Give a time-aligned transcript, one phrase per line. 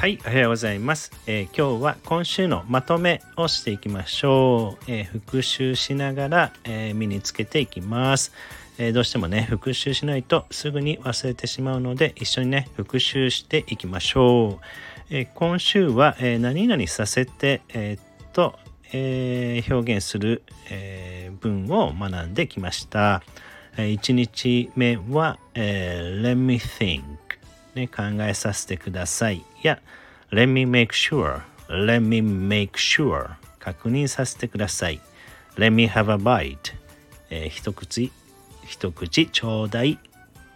[0.00, 4.84] はい、おはようございます、えー、今日は今週のまとめをしていきましょう。
[4.90, 8.32] えー、復習しながら、えー、身につけていきます、
[8.78, 14.64] えどうしてもね、復習しないとすぐに忘れてしまうので、一緒にね、復習していきましょう。
[15.10, 18.58] え今週は、え何々させて、えっと、
[18.94, 23.22] え表現する、え文を学んできました。
[23.76, 27.02] 1日目は、え Let me think
[27.74, 29.44] ね、考えさせてください。
[29.62, 29.80] や、
[30.30, 35.00] Let me make sure, let me make sure 確認させてください。
[35.56, 36.56] Let me have a bite、
[37.30, 38.12] えー、一口、
[38.66, 39.98] 一口ちょうだい、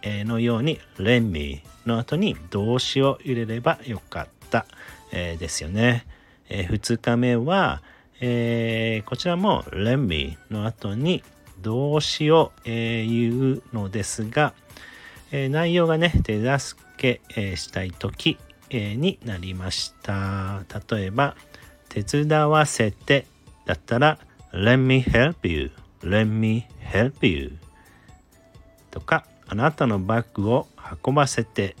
[0.03, 4.65] のように Let me の後に動詞を入れればよかった、
[5.11, 6.05] えー、ですよね。
[6.49, 7.81] えー、2日目は、
[8.21, 11.23] えー、こちらも Let me の後に
[11.65, 14.53] 動詞を、えー、言うのですが、
[15.31, 18.37] えー、内容がね手助け、えー、したい時、
[18.69, 20.61] えー、になりました。
[20.91, 21.35] 例えば
[21.89, 23.25] 手伝わせて
[23.65, 24.19] だったら
[24.53, 27.57] Let me help you Let me help you
[28.91, 30.67] とかあなたのバッグを
[31.03, 31.75] 運ばせて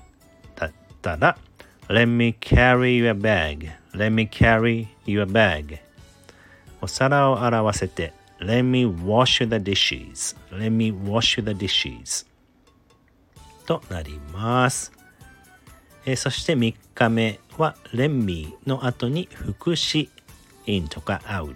[0.55, 0.71] だっ
[1.03, 1.37] たら
[1.89, 5.77] Let me carry your bag Let me carry your bag
[6.81, 12.27] お皿を洗わせて Let me wash the dishes Let me wash the dishes
[13.65, 14.91] となります。
[16.05, 20.09] え、そして3日目はレンミーの後に副詞
[20.65, 21.55] in とか out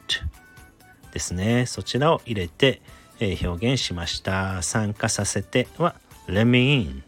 [1.11, 1.65] ですね。
[1.67, 2.81] そちらを入れて、
[3.19, 4.63] え、表現しました。
[4.63, 5.95] 参加させては
[6.27, 7.03] let me in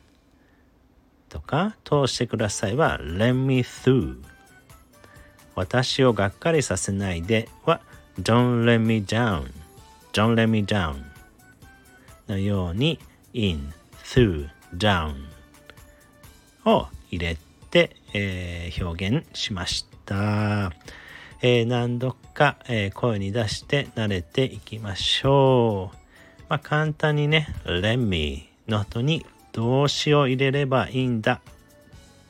[1.30, 4.17] とか通してくださいは let me through
[5.56, 7.81] 私をがっかりさせないでは
[8.19, 9.61] don't let me down
[10.14, 11.04] don't let me down
[12.28, 13.00] のように
[13.34, 13.73] in
[14.04, 15.14] through down
[16.66, 17.38] を入れ
[17.70, 20.72] て、えー、表現しました。
[21.41, 25.97] えー、何度か、えー、声に出して慣れていきましょう。
[26.50, 31.41] まあ、簡単にね、let me の後に動詞を入れればいいんだ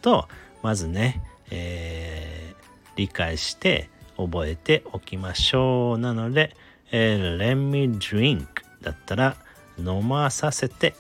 [0.02, 0.28] と、
[0.64, 5.98] まずね、えー、理解して覚えておきましょう。
[5.98, 6.56] なので、
[6.92, 8.46] えー、let me drink
[8.82, 9.36] だったら
[9.78, 10.96] 飲まさせて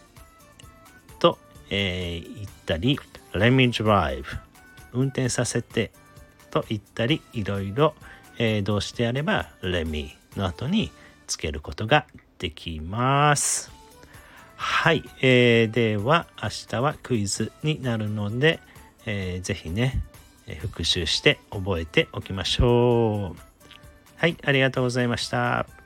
[1.19, 1.37] と
[1.69, 2.99] えー、言ったり
[3.33, 4.23] Let me drive
[4.93, 5.91] 運転させて
[6.51, 7.95] と言ったりいろいろ、
[8.37, 10.91] えー、どうしてやれば Let me の後に
[11.27, 12.05] つけることが
[12.39, 13.71] できます。
[14.57, 18.59] はい、えー、では明日はクイズになるので、
[19.05, 20.03] えー、ぜひね、
[20.45, 23.39] え復習して覚えておきましょう。
[24.17, 25.80] はい、ありがとうございました。